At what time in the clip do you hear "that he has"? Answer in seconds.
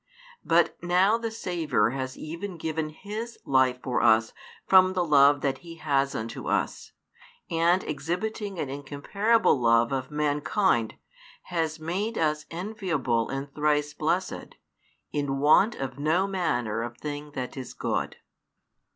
5.41-6.15